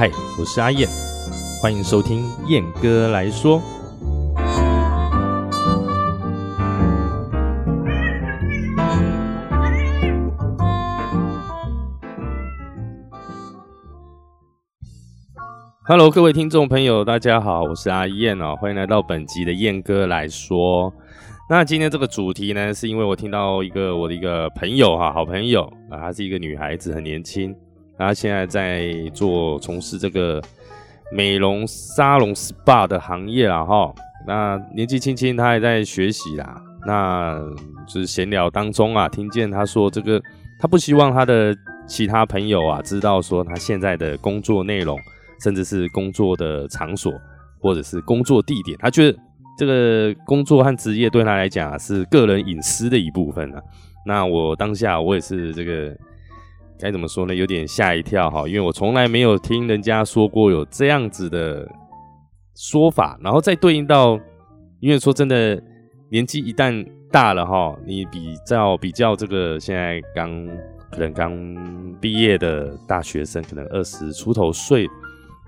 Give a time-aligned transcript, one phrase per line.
[0.00, 0.88] 嗨，我是阿燕，
[1.60, 3.60] 欢迎收听燕哥来说。
[15.86, 20.90] Hello，各位听众朋友，大家好，我是阿燕哦，欢迎来到本集的燕哥来说。
[21.50, 27.54] 那今天这个主题呢，是因为我听到一个我的一个朋友哈，好朋友啊，她是一个女孩子，很年轻，
[28.00, 30.42] 他现在在做从事这个
[31.12, 33.94] 美容沙龙 SPA 的行业啦哈。
[34.26, 36.60] 那年纪轻轻，他还在学习啦。
[36.86, 37.38] 那
[37.86, 40.20] 就是闲聊当中啊，听见他说这个，
[40.58, 41.54] 他不希望他的
[41.86, 44.98] 其他朋友啊知道说他现在的工作内容。
[45.42, 47.10] 甚至是工作的场所，
[47.62, 49.18] 或者是工作地点，他觉得
[49.56, 53.62] 这个工作和职业对他来讲是个人隐私的一部分啊。
[54.04, 55.96] 那我当下我也是这个
[56.80, 57.34] 该怎么说呢？
[57.34, 61.68] 有点吓一跳哈，因为我从来没有听人家说过有这样子的
[62.56, 63.18] 说法。
[63.22, 64.18] 然后再对应到，
[64.80, 65.62] 因为说真的，
[66.10, 70.46] 年纪一旦大了哈，你比较比较这个现在刚
[70.90, 71.32] 可能刚
[72.00, 74.88] 毕业的大学生，可能二十出头岁。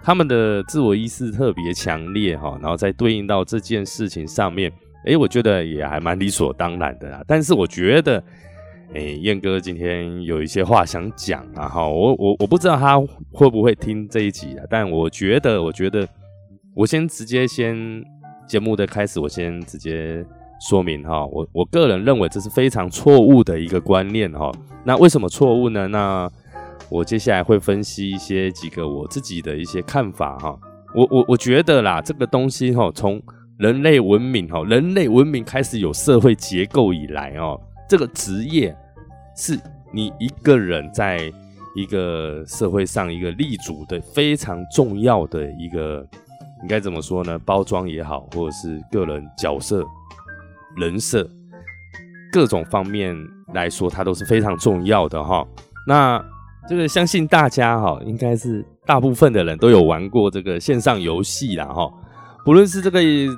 [0.04, 4.68] 他们的自我意识特别强烈哈，然后再对应到这件事情上面，
[5.06, 7.22] 哎，我觉得也还蛮理所当然的啦。
[7.24, 8.20] 但是我觉得，
[8.94, 13.00] 哎，燕哥今天有一些话想讲啊哈，我我我不知道他
[13.32, 16.06] 会不会听这一集啊，但我觉得，我觉得
[16.74, 17.74] 我先直接先
[18.46, 20.22] 节目的开始，我先直接
[20.68, 24.52] 说明哈，我我个人认为这是非常错误的一个观念哈。
[24.84, 25.88] 那为什么错误呢？
[25.88, 26.30] 那
[26.90, 30.58] 我接下来会分析一些几个我自己的一些看法哈，
[30.94, 33.22] 我我我觉得啦，这个东西哈，从
[33.58, 37.58] 人类文明哈，人类文明开始有社会结构以来哦，
[37.92, 38.74] 这个职业
[39.36, 39.60] 是
[39.92, 41.30] 你一个人在
[41.74, 46.02] 一个社会上一个立足的非常重要的一个，
[46.62, 47.38] 应该怎么说呢？
[47.40, 49.84] 包装也好，或者是个人角色、
[50.74, 51.28] 人设
[52.32, 53.14] 各种方面
[53.52, 55.46] 来说，它都是非常重要的哈。
[55.86, 56.24] 那
[56.66, 61.92] 这个相信大家哈，应该是大部分的人都有玩过这个线上游戏啦哈。
[62.42, 63.30] 不论是这个以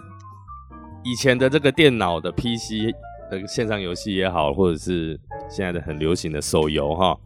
[1.19, 2.95] 前的这个电脑的 PC
[3.31, 5.19] 那个线上游戏也好，或者是
[5.49, 7.17] 现在的很流行的手游哈，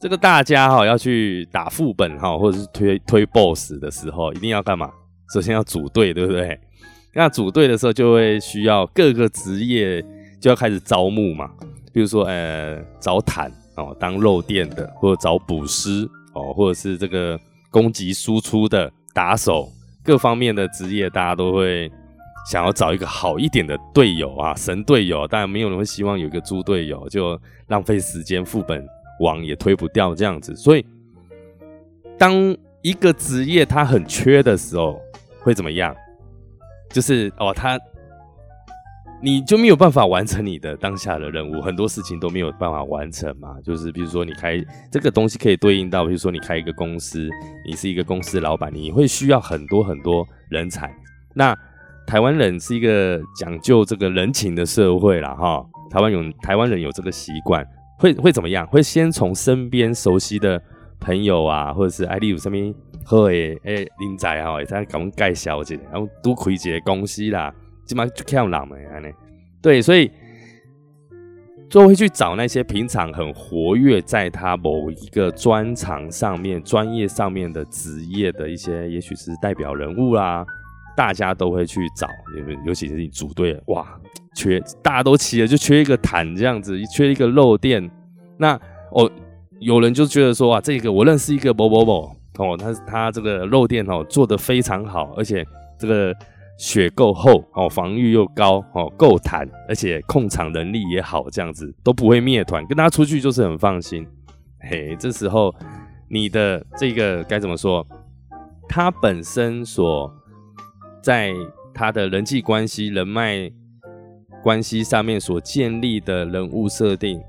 [0.00, 4.90] 这个大家哈要去打副本哈，或者是推推 BOSS 的时候，一定要干嘛？
[5.32, 6.58] 首先要组队，对不对？
[7.14, 10.04] 那组队的时候就会需要各个职业
[10.40, 11.50] 就要开始招募嘛，
[11.92, 13.50] 比如说呃找坦。
[13.76, 17.38] 哦，当肉店的，或者找捕师哦，或者是这个
[17.70, 19.68] 攻击输出的打手，
[20.02, 21.92] 各方面的职业，大家都会
[22.50, 25.26] 想要找一个好一点的队友啊，神队友。
[25.26, 28.86] 当然，没有人会希望有一个猪队友，就浪费时间，副本
[29.20, 30.54] 网也推不掉这样子。
[30.54, 30.86] 所以，
[32.16, 35.00] 当一个职业它很缺的时候，
[35.40, 35.94] 会怎么样？
[36.90, 37.78] 就是哦，他。
[39.22, 43.56] 你就没有办法完成你的当下的任务，很多事情都没有办法完成嘛。
[43.64, 47.26] 就是比如说，你开这个东西可以对应到，比如说你开一个公司，
[47.66, 50.94] 你是一个公司老板，你会需要很多很多人才。
[51.32, 51.56] 那
[52.06, 55.64] 台湾人是一个讲究这个人情的社会啦，哈。
[55.90, 57.66] 台湾有台湾人有这个习惯，
[57.98, 58.66] 会会怎么样？
[58.66, 60.60] 会先从身边熟悉的
[61.00, 62.74] 朋友啊，或者是 ID 有上面
[63.04, 67.54] 好诶诶人才哈，也在给我们介绍一下，然后多开一个公司啦。
[67.84, 69.06] 基本上就看人嘛，安尼，
[69.62, 70.10] 对，所以
[71.70, 80.44] 就会去找那些平常很活跃在他某一个专长上面、专业上面的职业的一些，也许是代表人物啦，
[80.96, 82.08] 大家都会去找。
[82.36, 83.86] 尤尤其是你组队，哇，
[84.34, 87.90] 缺大家都齐了，就缺一个坦这样子，缺一个肉垫。
[88.38, 88.58] 那
[88.90, 89.10] 哦，
[89.60, 95.46] 有人就觉得说啊，这个我认识一个某某某哦，他他这个肉垫哦做的非常好，而且
[95.78, 96.14] 这个。
[96.58, 104.06] 血够厚哦，防御又高哦，够弹，而且控场能力也好，这样子都不会灭团，跟他出去就是很放心。
[104.60, 105.54] 嘿，这时候
[106.08, 107.86] 你的这个该怎么说？
[108.66, 110.10] 他本身所
[111.06, 111.32] 在
[111.72, 113.48] 他的人际关系、人脉
[114.42, 117.22] 关系上面所建立的人物设定，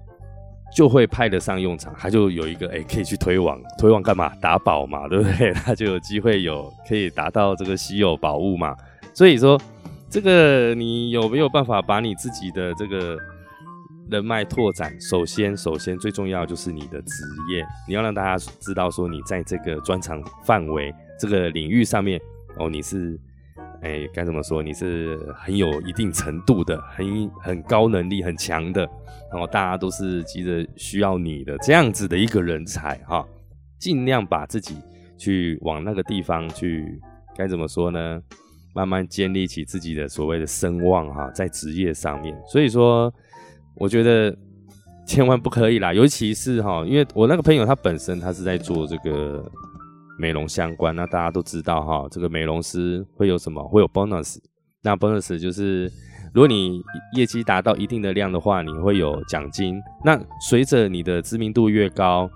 [0.75, 1.93] 就会派得上用场。
[1.95, 4.33] 他就有一个哎，可以去推广，推广干嘛？
[4.41, 5.53] 打宝嘛，对不对？
[5.53, 8.75] 他就有机会有可以达到这个稀有宝物嘛。
[9.13, 9.61] 所以说，
[10.09, 13.15] 这个你有没有办法把你自己的这个
[14.09, 14.91] 人脉拓展？
[14.99, 22.19] 首先，首先最重要就是你的职业，你要让大家知道说你在这个专长范围、这个领域上面
[22.57, 23.19] 哦，你是
[23.81, 24.61] 哎该怎么说？
[24.63, 28.81] 你是很有一定程度的，很很高能力、很强的，
[29.31, 33.25] 然后大家都是急着需要你的这样子的一个人才哈，
[33.79, 34.75] 尽量把自己
[35.17, 36.99] 去往那个地方去，
[37.35, 38.21] 该怎么说呢？
[38.73, 42.35] 慢慢建立起自己的所谓的声望哈，在职业上面。
[42.47, 43.11] 所以说，
[43.75, 44.35] 我觉得
[45.05, 49.51] 千万不可以啦，尤其是哈，因为我那个朋友他本身他是在做这个
[50.17, 53.63] 美容相关，那大家都知道哈，这个美容师会有什么？
[53.67, 54.37] 会有 bonus。
[54.83, 55.85] 那 bonus 就是，
[56.33, 56.81] 如果你
[57.15, 59.81] 业绩达到一定的量的话，你会有奖金。
[60.03, 60.19] 那
[60.49, 62.29] 随着你的知名度越高，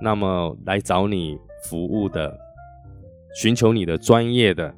[0.00, 2.36] 那么来找你服务的、
[3.34, 4.74] 寻求你的专业的。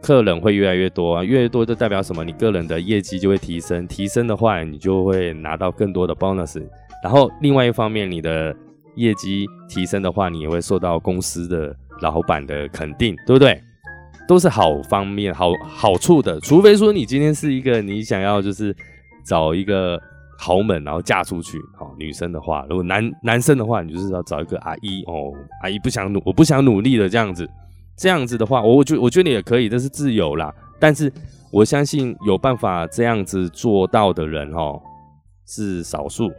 [0.00, 2.22] 客人会越来越多啊，越来越多就代表什么？
[2.22, 6.64] 你个人的业绩就会提升，提升的话，你就会拿到更多的 bonus。
[7.02, 8.54] 然后另外一方面，你的
[8.94, 13.60] 业绩提升的话，你也会受到公司的老板的肯定，对不对？
[14.28, 16.38] 都是好方面、好好处的。
[16.40, 18.76] 除非说你今天是一个你想要就是
[19.24, 19.98] 找一个
[20.38, 27.48] 豪门，然后嫁出去，好女生的话，如果男男生的话，你就是要找一个阿姨哦，阿姨不想努，我不想努力的这样子。
[27.96, 30.54] 这样子的话，我我觉我觉得你也可以，这是自由啦。
[30.78, 31.12] 但是
[31.50, 34.80] 我相信有办法这样子做到的人哦，
[35.46, 36.30] 是少数，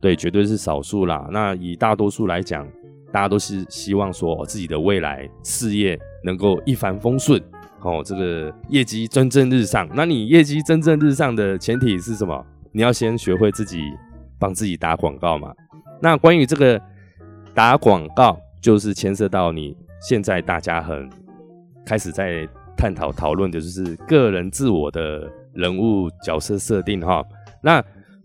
[0.00, 1.26] 对，绝对是少数啦。
[1.32, 2.64] 那以大多数来讲，
[3.12, 7.40] 大家都是希望说自己的未来事业能够一帆风顺，
[7.82, 9.88] 哦，这个业绩蒸蒸日上。
[9.94, 12.44] 那你业绩蒸蒸日上的前提是什么？
[12.72, 13.82] 你要先学会自己
[14.38, 15.52] 帮自己打广告嘛。
[16.00, 16.80] 那关于这个
[17.54, 19.76] 打广告，就是牵涉到你。
[20.00, 21.08] 现在大家很
[21.86, 27.22] 开始在探讨讨论的就是个人自我的人物角色设定哈。
[27.62, 27.80] 那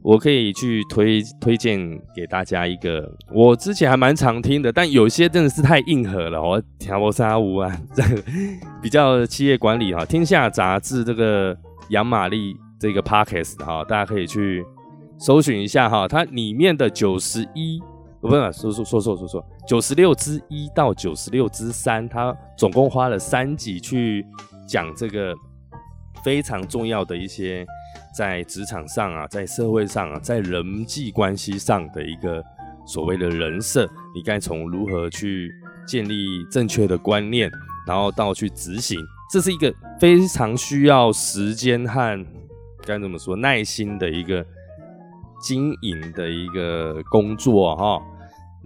[0.07, 1.77] 我可以去推推荐
[2.15, 6.41] 给大家一个，我之前还蛮常听的，但有些真的是太硬核了。
[6.41, 8.23] 我条波沙乌啊， 这个
[8.81, 11.53] 比较企业管理哈，天下杂志这个
[11.89, 14.65] 杨玛丽这个 Parkes 哈，大家可以去
[15.19, 17.81] 搜寻一下哈，它里面的九十一。
[18.21, 24.25] 不是说说说说说说九十六之一到九十六之三，它总共花了三集去
[24.65, 25.35] 讲这个
[26.23, 27.65] 非常重要的一些
[28.17, 32.43] 在职场上啊，在社会上啊，在人际关系上的一个
[32.87, 35.51] 所谓的人设，你该从如何去
[35.85, 37.51] 建立正确的观念，
[37.85, 38.99] 然后到去执行，
[39.31, 42.25] 这是一个非常需要时间和
[42.83, 44.43] 该怎么说耐心的一个。
[45.39, 48.01] 经营的一个工作哈，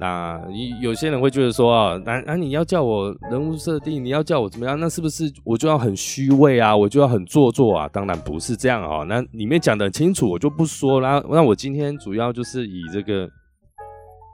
[0.01, 0.42] 那
[0.81, 4.80] 有些人会觉得说啊，那那你要叫我人物设定，你要叫我怎么样？
[4.80, 6.75] 那是不是我就要很虚伪啊？
[6.75, 7.88] 我就要很做作啊？
[7.89, 9.03] 当然不是这样啊。
[9.03, 11.24] 那里面讲的很清楚，我就不说了。
[11.30, 13.30] 那我今天主要就是以这个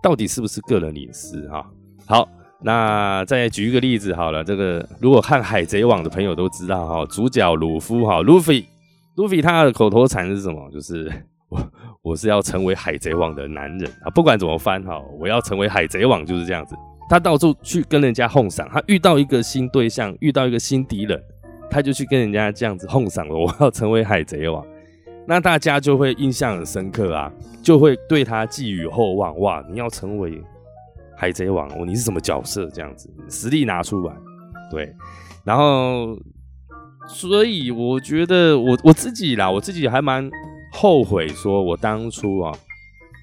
[0.01, 1.69] 到底是不是个人隐私哈？
[2.05, 2.29] 好，
[2.61, 4.41] 那再举一个例子好了。
[4.45, 8.65] 这个如果看海贼王的朋友都知道哈，主角鲁夫哈，鲁菲，
[9.15, 10.71] 鲁菲他的口头禅是什么？
[10.71, 11.11] 就是
[11.49, 11.59] 我。
[12.07, 14.09] 我是要成为海贼王的男人啊！
[14.09, 16.73] 不管怎么翻哈，我要成为海贼王就是这样子。
[17.09, 21.21] 他到处去跟人家哄赏，他遇到一个新对象，遇到一个新敌人，
[21.69, 23.35] 他就去跟人家这样子哄赏了。
[23.35, 24.65] 我要成为海贼王，
[25.27, 27.29] 那大家就会印象很深刻啊，
[27.61, 29.37] 就会对他寄予厚望。
[29.39, 30.41] 哇，你要成为
[31.17, 32.69] 海贼王，你是什么角色？
[32.69, 34.13] 这样子实力拿出来，
[34.71, 34.95] 对。
[35.43, 36.17] 然后，
[37.05, 40.31] 所以我觉得我我自己啦，我自己还蛮。
[40.79, 42.53] 后悔说，我当初啊，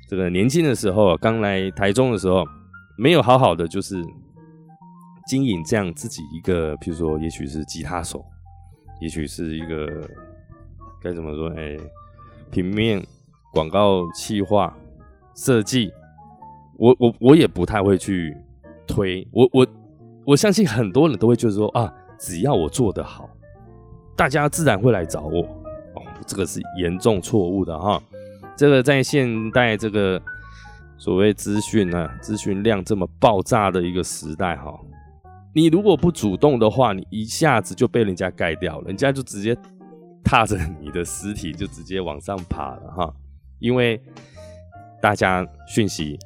[0.08, 2.44] 这个年轻的时候，刚来台中的时候，
[2.98, 4.04] 没有好好的就是
[5.28, 8.24] 经营这样自己一个，譬如说，也许是吉他手，
[9.00, 9.86] 也许是一个
[11.00, 11.48] 该怎么说？
[11.50, 11.76] 哎，
[12.50, 13.00] 平面
[13.52, 14.76] 广告企划
[15.36, 15.92] 设计，
[16.76, 18.36] 我我我也不太会去
[18.84, 19.66] 推，我我
[20.26, 23.30] 我相信很多人都会就是说啊，只要我做得好，
[24.16, 25.46] 大家自然会来找我。
[26.26, 28.02] 这个是严重错误的哈，
[28.56, 30.20] 这个在现代这个
[30.96, 34.72] 所谓资讯呢，资讯量这么爆炸的一个时代哈，
[35.54, 39.56] 你如果不主动的话，你一下子就被人家盖掉了，人家就直接
[40.24, 43.14] 踏着你的尸体就直接往上爬了哈，
[43.58, 44.00] 因为
[45.02, 46.18] 大家讯息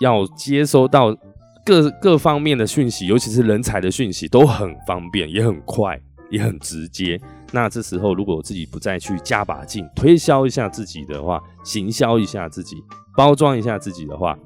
[0.00, 1.16] 要接收到
[1.64, 7.20] 各各方面的讯息，尤其是人才的讯息都很方便，也很快，也很直接。
[7.52, 12.76] 那这时候，如果我自己不再去加把劲推销一下自己的话，行销一下自己，
[13.16, 14.38] 包装一下自己的话，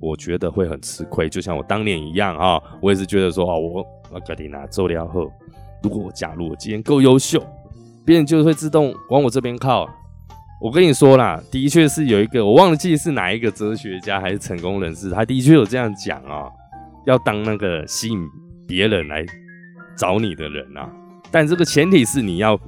[0.00, 1.28] 我觉得会很吃亏。
[1.28, 5.30] 就像我当年一样啊，我也是觉得说啊，我我格蒂娜做了后，
[5.82, 7.44] 如果我假如我今天够优秀，
[8.04, 9.88] 别人就会自动往我这边靠。
[10.62, 16.48] 我跟你说啦，的确是有一个，我忘记是哪一个哲学家还是成功人士，他的确有这样讲啊，
[17.06, 18.18] 要当那个吸引
[18.68, 19.24] 别人来
[19.96, 20.88] 找你的人啊。
[21.30, 22.58] 但这个前提是你要，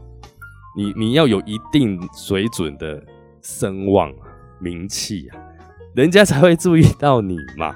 [0.76, 3.02] 你你要有一定水准的
[3.42, 4.12] 声望、
[4.60, 5.38] 名气啊，
[5.94, 7.74] 人家才会注意到你嘛。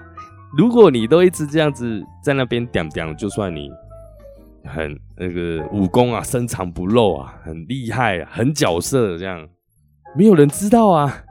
[0.57, 3.69] 如果你都一直这样子在那边点点，就算你
[4.64, 9.47] 很那个武功啊深藏不露啊，很厉害啊，很角色这样，
[10.16, 11.25] 没有人知道啊。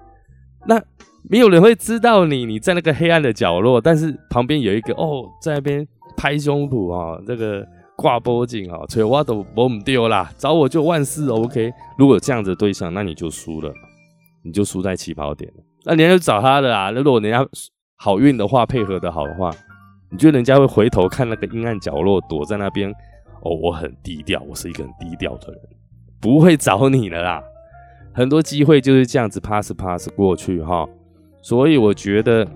[0.68, 0.82] 那
[1.28, 11.72] 没有人会知道你你在那个黑暗的角落，但是旁边有一个哦，在那边拍胸脯啊，这个挂脖颈啊，吹我都我唔丢啦，找我就万事 OK。
[11.98, 13.74] 如果这样子对象，那你就输了，
[14.44, 15.64] 你就输在起跑点了。
[15.86, 17.48] 那人家就找他的啊，那如果人家
[17.98, 19.52] 好运的话，配合的好的话，
[20.12, 22.92] 你觉得人家会回头看那个阴暗角落，躲在那边？
[23.42, 25.62] 哦，我很低调，我是一个很低调的人，
[26.20, 27.44] 不会找你了啦。
[28.14, 30.88] 很多机会就是这样子 pass pass 过去哈。
[31.42, 32.48] 所以我觉得，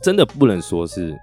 [0.00, 1.14] 真的不能说是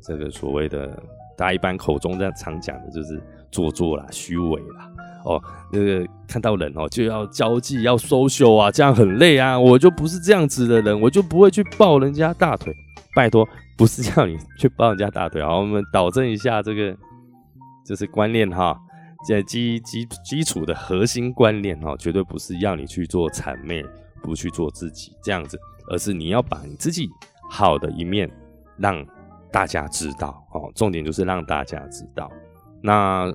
[0.00, 0.96] 这个所谓的
[1.42, 3.20] 大家一般口中这样常讲的，就是
[3.50, 4.88] 做作啦、虚伪啦。
[5.24, 9.58] 哦，那个看到人哦就要交际、要 social 啊，这样很累啊。
[9.58, 12.72] 我就不是这样子的人，我就不会去抱人家大腿。
[13.16, 13.44] 拜托，
[13.76, 15.42] 不是叫你去抱人家大腿。
[15.44, 16.96] 好，我们导正一下这个，
[17.84, 18.78] 就是观念哈，
[19.28, 23.84] 在基基基础的核心观念哈，绝对不是要你去做谄媚，
[24.22, 25.58] 不去做自己这样子。
[25.88, 27.10] 而是你要把你自己
[27.50, 28.30] 好的一面
[28.76, 29.04] 让
[29.52, 32.30] 大家知道哦，重点就是让大家知道。
[32.82, 33.32] 那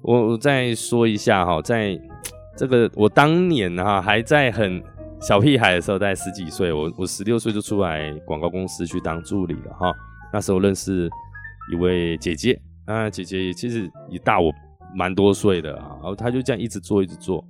[0.00, 1.98] 我再说一下哈，在
[2.56, 4.82] 这个我当年哈还在很
[5.20, 9.92] 小屁孩的时候，在十几岁，我我十六岁就出来广告公司去当助理了哈。
[10.32, 11.10] 那时候认识
[11.70, 14.52] 一位姐姐啊，姐姐其实也大我
[14.94, 17.44] 蛮多岁的啊，然后她就这样一直做一直做。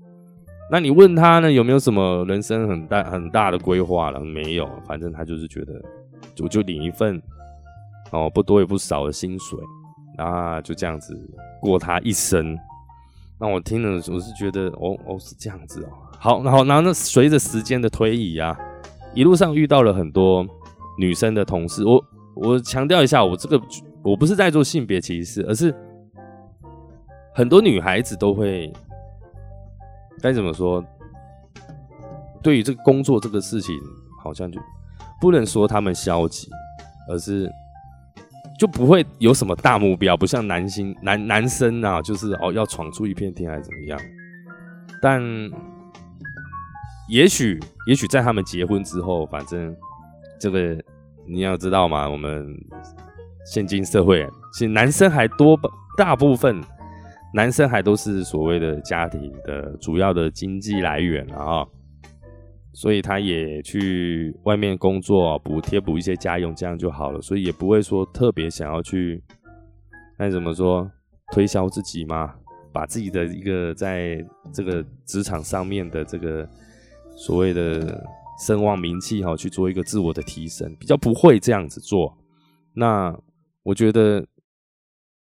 [0.71, 4.21] 那你问她呢，有没有什么人生很大很大的规划了？
[4.21, 5.81] 没有，反正她就是觉得，
[6.43, 7.21] 我就领一份
[8.13, 9.59] 哦，不多也不少的薪水，
[10.17, 11.19] 那就这样子
[11.61, 12.57] 过他一生。
[13.39, 15.89] 那我听了，我是觉得，哦哦，是这样子哦。
[16.19, 18.57] 好，然后，然后那随着时间的推移啊，
[19.15, 20.47] 一路上遇到了很多
[20.99, 21.85] 女生的同事。
[21.85, 22.05] 我
[22.35, 23.61] 我强调一下，我这个
[24.03, 25.75] 我不是在做性别歧视，而是
[27.35, 28.73] 很多女孩子都会。
[30.21, 30.85] 该怎么说？
[32.43, 33.75] 对于这个工作这个事情，
[34.23, 34.61] 好像就
[35.21, 36.49] 不能说他们消极，
[37.09, 37.51] 而是
[38.63, 43.99] 就不会有什么大目标，不像男性男男生啊，就是哦要闯出一片天还是怎么样？
[45.03, 45.21] 但
[47.09, 49.75] 也许也许在他们结婚之后，反正
[50.39, 50.81] 这个
[51.27, 52.47] 你要知道嘛，我们
[53.45, 55.59] 现今社会，其实男生还多，
[55.99, 56.63] 大部分。
[57.35, 61.67] 男生还都是所谓的家庭的主要的经济来源啊，
[62.73, 69.23] 所以他也去外面工作补贴补一些家用，这样就好了，所以也不会说特别想要去，
[70.19, 70.91] 那怎么说
[71.33, 72.35] 推销自己嘛？
[72.73, 76.49] 把自己的一个在这个职场上面的这个
[77.17, 78.03] 所谓的
[78.47, 82.17] 声望名气哈，去做一个自我的提升，比较不会这样子做。
[82.75, 83.17] 那
[83.63, 84.27] 我觉得。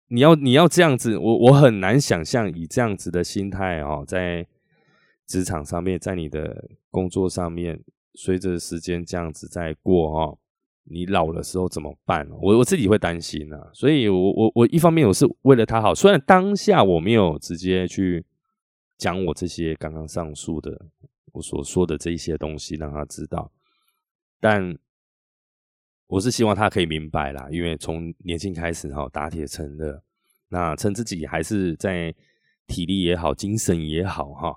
[0.10, 4.48] 你要你要这样子，我我很难想象以这样子的心态哦，在
[5.28, 7.80] 职场上面，在你的工作上面，
[8.16, 10.40] 随着时间这样子在过哦，
[10.86, 12.28] 你老的时候怎么办？
[12.42, 18.26] 我我自己会担心啊，所以我我我一方面我是为了他好，虽然当下我没有直接去
[18.98, 20.88] 讲我这些刚刚上述的
[21.34, 23.52] 我所说的这一些东西让他知道，
[24.40, 24.78] 但。
[26.10, 30.02] 我是希望他可以明白啦，因为从年轻开始哈，打铁趁热，
[30.48, 32.16] 那趁自己还是在
[32.66, 34.56] 体力也好、精神也好哈，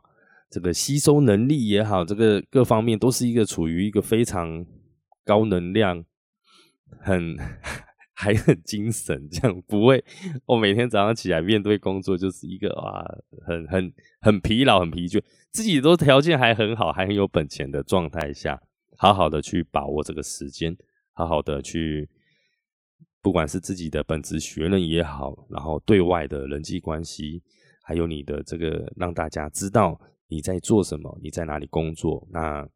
[0.50, 4.66] 这个吸收能力也好，这个各方面都是一个处于一个非常
[5.24, 6.04] 高能量、
[6.98, 7.36] 很
[8.12, 10.04] 还很精神，这样不会
[10.44, 13.02] 我每天早上起来面对工作就是一个啊，
[13.46, 18.60] 很很很疲劳、很疲倦，自己都条件还很好、还很有本钱的状态下，
[18.98, 20.76] 好好的去把握这个时间。
[21.12, 22.08] 好好的去，
[23.20, 27.42] 不管是自己的本职学人也好，然后对外的人际关系，
[27.82, 30.00] 还有你的这个让大家知道
[30.30, 32.66] 你在做什么，你在哪里工作，那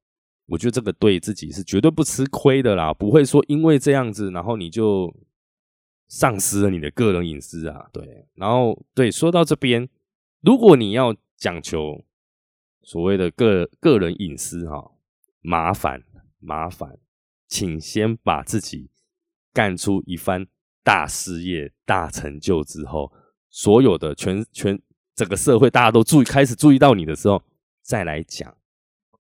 [0.46, 5.10] 我觉得这个对自己是绝对不吃亏的啦，不会说因为这样子，然后你就
[6.08, 7.88] 丧失了你的个人隐私啊。
[7.92, 9.88] 对，然后对，说到这边，
[10.42, 12.04] 如果你要讲求
[12.82, 14.90] 所谓的个个人隐私哈，
[15.40, 16.02] 麻烦
[16.38, 16.98] 麻烦。
[17.46, 18.90] 请先把自己
[19.52, 20.46] 干出一番
[20.82, 23.12] 大事业、大成就之后，
[23.48, 24.80] 所有的全全
[25.14, 27.42] 整个社会大家都注意开始注意到你的时候，
[27.82, 28.56] 再来讲。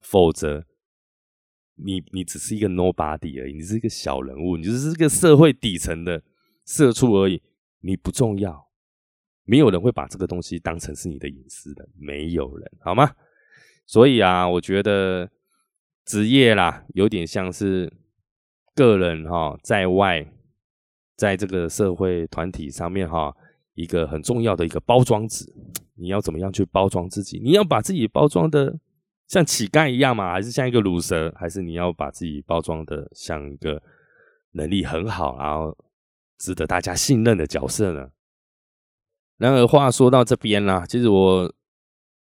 [0.00, 0.64] 否则，
[1.76, 6.22] 你你只是一个 nobody 而已，你是一个小人物，你就是个社会底层的
[6.64, 7.42] 社畜而已，
[7.80, 8.68] 你不重要，
[9.44, 13.14] 没有人会把这个东西当成是你的隐私的，没有人，好吗？
[13.86, 15.30] 所以啊，我觉得
[16.04, 17.92] 职业啦，有点像是。
[18.76, 20.26] 个人哈，在外
[21.14, 23.32] 在这个社会团体上面哈，
[23.74, 25.44] 一个很重要的一个包装纸，
[25.96, 27.40] 你要怎么样去包装自己？
[27.42, 28.78] 你要把自己包装的
[29.28, 30.32] 像乞丐一样吗？
[30.32, 31.32] 还是像一个乳蛇？
[31.38, 33.82] 还是你要把自己包装的像一个
[34.52, 35.76] 能力很好，然后
[36.38, 38.10] 值得大家信任的角色呢？
[39.36, 41.52] 然而话说到这边啦，其实我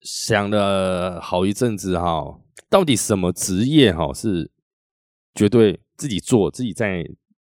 [0.02, 4.50] 想了好一阵子哈，到底什么职业哈是
[5.34, 7.04] 绝对自己做自己在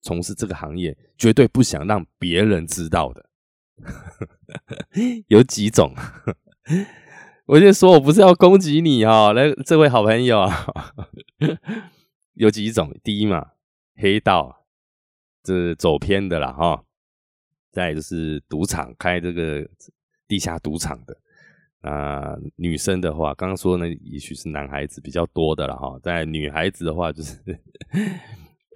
[0.03, 3.28] 从事这个行业绝对不想让别人知道的？
[5.29, 5.95] 有几种？
[7.47, 10.67] 我就说，我不是要攻击你哈，那这位好朋友啊，
[12.35, 12.95] 有几种？
[13.03, 13.53] 第一嘛，
[13.97, 14.67] 黑道，
[15.43, 16.85] 这走偏的啦哈。
[17.71, 19.67] 再就是赌场开这个
[20.27, 21.17] 地下赌场的
[21.83, 25.99] 啊，女生的话，刚刚说呢，也许是男孩子比较多的了哈。
[26.03, 27.37] 在女孩子的话，就是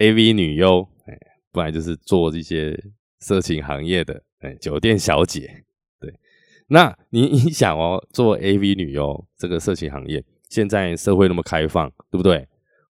[0.01, 1.19] A V 女优，哎，
[1.51, 2.79] 不然就是做这些
[3.19, 5.65] 色情行业的，哎，酒店小姐。
[5.99, 6.13] 对，
[6.69, 12.47] 那你 你想哦，做 A V 女优这个色情行业，现在社会那么开放，对不对？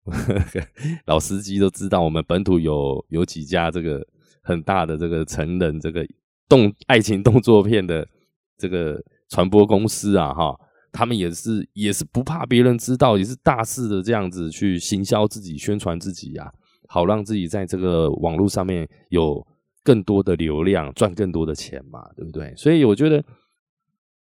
[1.07, 4.07] 老司机都知道，我们本土有有几家这个。
[4.43, 6.05] 很大的这个成人这个
[6.49, 8.09] 动爱情动作片的
[8.57, 10.59] 这个传播公司啊，哈，
[10.91, 16.51] 他们也是也是不怕别人知道，也是大肆的这样子去行销自己、宣传自己呀，
[16.89, 19.47] 好让自己在这个网络上面有
[19.83, 22.55] 更多的流量，赚更多的钱嘛，对不对？
[22.57, 23.25] 所以我觉得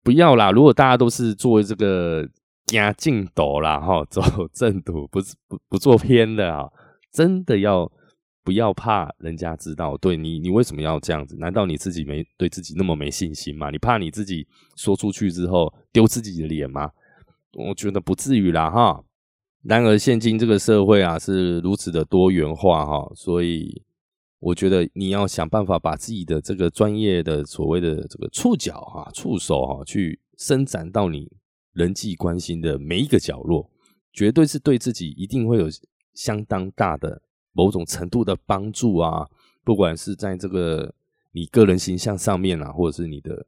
[0.04, 2.28] 不要啦，如果大家都是做这个
[2.66, 4.22] 加镜斗啦，哈，走
[4.54, 6.68] 正途，不是不不做偏的啊，
[7.12, 7.92] 真的要。
[8.44, 11.36] 不要怕人家知道，对你，你为什么要这样子？
[11.36, 13.70] 难道你自己没对自己那么没信心吗？
[13.70, 16.90] 你怕你自己说出去之后丢自己的脸吗？
[17.58, 19.04] 我觉得不至于啦，哈。
[19.64, 23.82] 然而，现今这个社会啊，是如此的多元化，哈，所以
[24.40, 31.32] 我觉得你要想办法把自己的这个专业的所谓的这个触角哈、触手哈，去伸展到你
[31.74, 33.70] 人际关系的每一个角落，
[34.14, 35.68] 绝对是对自己一定会有
[36.14, 37.22] 相当大的。
[37.54, 39.28] 某种程度的帮助啊，
[39.64, 40.94] 不管是在这个
[41.32, 43.48] 你个人形象上面啊，或者是你的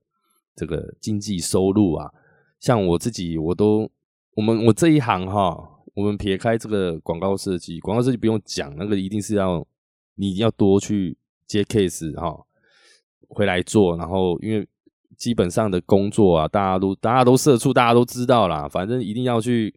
[0.55, 2.11] 这个经济收入啊，
[2.59, 3.87] 像我自己，我都
[4.33, 5.55] 我们我这一行哈，
[5.93, 9.63] 我们撇开这个广告设计，广告设计不用讲，那个一定是要
[10.19, 12.45] 你要多去接 case 哈，
[13.29, 14.67] 回来做，然后因为
[15.17, 19.73] 基本上的工作啊，大家都大家都社畜，大家都知道啦，反正一定要去。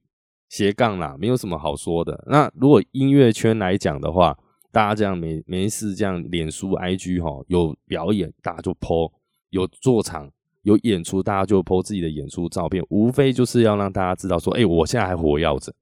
[0.55, 2.23] 斜杠啦，没有什么好说的。
[2.29, 4.37] 那如果音乐圈来讲的话，
[4.71, 9.11] 大家这样没没事这样，脸书、IG 哈，有表演大家就 po，
[9.49, 15.73] 有做场有演出大家就 po 自己的演出照片，无非就是要让大家知道说，哎，我现在还活跃着。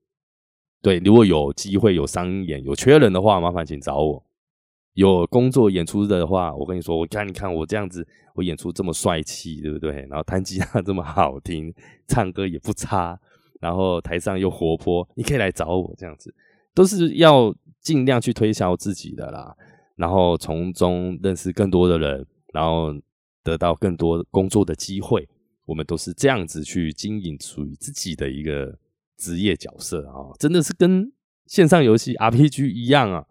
[0.80, 4.24] 对，如果有机会有商演有缺人的话，麻烦请找我。
[5.00, 10.06] 有工作演出的话，我跟你说，我看你看我这样子，我演出这么帅气，对不对？
[10.10, 11.72] 然后弹吉他这么好听，
[12.06, 13.18] 唱歌也不差。
[13.60, 16.34] 然后台上又活泼，你可以来找我这样子，
[16.74, 19.56] 都是要尽量去推销自己的啦。
[19.96, 22.94] 然后从中认识更多的人，然后
[23.42, 25.26] 得到更多工作的机会。
[25.66, 28.76] 我们都是这样子去经营属于自己的一个
[29.16, 31.10] 职业角色啊，真的是跟
[31.46, 33.24] 线上游戏 RPG 一样啊，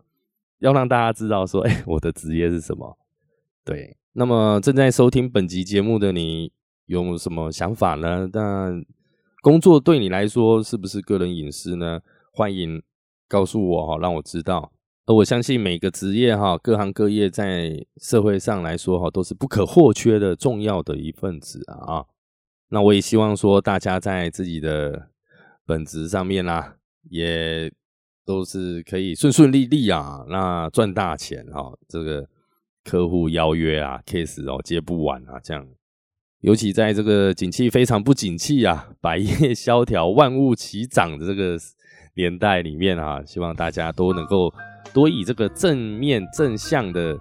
[0.59, 2.97] 要让大家知道说， 哎，我的职业是什么。
[3.65, 6.51] 对，那么正在收听本集节目的你
[6.85, 8.29] 有什么想法呢？
[8.31, 8.71] 那
[9.41, 11.99] 工作对你来说是不是个人隐私呢？
[12.33, 12.81] 欢迎
[13.27, 14.71] 告诉我哈，让我知道。
[15.05, 22.05] 而我相信每个职业哈，各行各业在社会上来说哈，都是不可或缺的重要的一份子啊。
[22.69, 25.09] 那我也希望说，大家在自己的
[25.65, 26.75] 本职上面啦，
[27.09, 27.71] 也
[28.29, 31.73] 都是可以顺顺利利啊，那赚大钱哈。
[31.87, 32.23] 这个
[32.83, 35.65] 客户邀约啊，case 哦接不完啊，这样。
[36.41, 41.57] 尤其在这个景气非常不景气啊，百业萧条、万物齐涨的这个
[42.13, 44.53] 年代里面啊，希望大家都能够
[44.93, 47.17] 多以这个正面正向的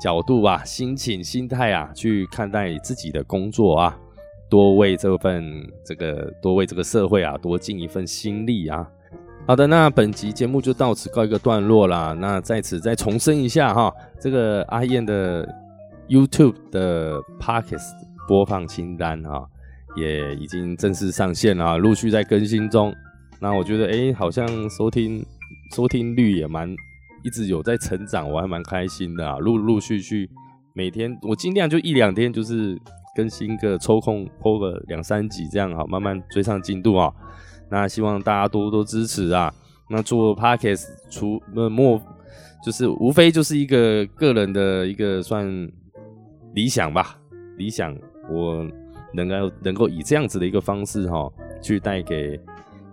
[0.00, 4.00] 角度啊、心情、心态啊去看待自己的工作啊，
[4.48, 8.90] 多为这份这个多为这个社会啊多尽一份心力啊。
[9.48, 12.14] 好的，那本集节目就到此告一个段落啦。
[12.20, 15.48] 那在此再重申一下哈，这个阿燕的
[16.06, 17.80] YouTube 的 Pockets。
[18.28, 19.42] 播放清单啊，
[19.96, 22.94] 也已经正式上线了，陆续在更新中。
[23.40, 25.24] 那我觉得，哎，好像收听
[25.74, 26.68] 收听率也蛮
[27.24, 29.38] 一直有在成长，我还蛮开心的啊。
[29.38, 30.28] 陆陆续续
[30.74, 32.78] 每天我尽量就一两天就是
[33.16, 37.10] 更新个抽空播个两三集这样哈，慢慢追上进度啊。
[37.70, 39.52] 那希望大家多多支持啊。
[39.90, 41.98] 那做 podcast 除呃莫
[42.62, 45.46] 就是无非就是一个个人的一个算
[46.54, 47.18] 理想吧，
[47.56, 47.96] 理想
[48.30, 48.66] 我
[49.14, 52.38] 能够能够以这样子的一个方式哈，去带给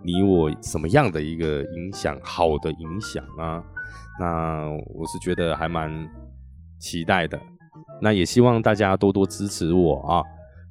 [0.02, 3.62] 你我什么样的一个影响，好的影响啊，
[4.18, 6.08] 那我是觉得还蛮
[6.78, 7.38] 期待的，
[8.00, 10.22] 那也希望大家多多支持我啊。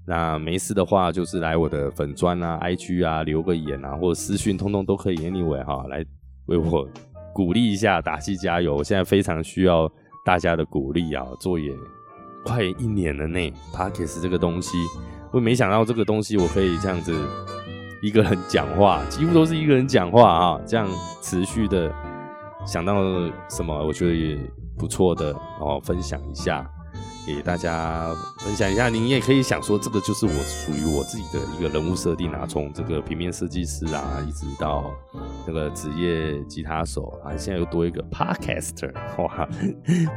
[0.07, 5.17] 那没事的话，就是来我的粉砖啊、IG 啊留个言啊，或者私讯，通通都可以。
[5.17, 6.05] Anyway 哈，来
[6.45, 6.87] 为我
[7.33, 8.75] 鼓励一下，打气加油！
[8.75, 9.91] 我现在非常需要
[10.23, 11.25] 大家的鼓励啊！
[11.39, 11.73] 做也
[12.45, 13.39] 快一年了呢
[13.73, 14.77] ，Pockets 这个东西，
[15.33, 17.11] 我没想到这个东西我可以这样子
[18.03, 20.87] 一个人讲话，几乎都是一个人讲话啊，这样
[21.21, 21.91] 持续的
[22.63, 22.93] 想到
[23.49, 24.37] 什么，我觉得也
[24.77, 26.69] 不错的哦，分享一下。
[27.25, 34.91] 给大家分享一下，您也可以想说，这个就是我属于我自己的一个人物设定啊，从这个平面设计师啊，一直到
[35.45, 39.47] 这个职业吉他手啊，现在又多一个 podcaster， 哇，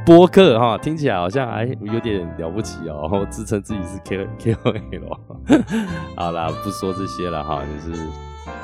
[0.05, 5.19] 播客哈，听起来好像还有点了不起哦，自称自己是 K K O L，
[6.15, 8.07] 好啦，不说这些了哈，就是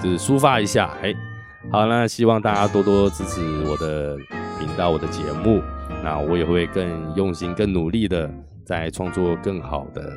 [0.03, 1.13] 就是抒发一下，哎，
[1.71, 4.15] 好，那希望大家多多支持我的
[4.59, 5.61] 频道，我的节目。
[6.03, 8.29] 那我也会更用心、更努力的，
[8.65, 10.11] 在创作更好的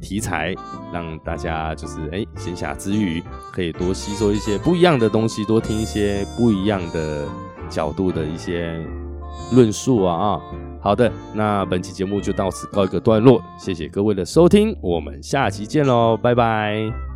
[0.00, 0.54] 题材，
[0.92, 7.26] 让大家就是哎，闲暇之余可以多吸收一些不一样的东西，多听一些不一样的
[7.68, 8.78] 角度的一些
[9.52, 10.40] 论述啊啊！
[10.80, 17.11] 好的，那本期节目就到此告一个段落，谢谢各位的收听，我们下期见喽，拜拜。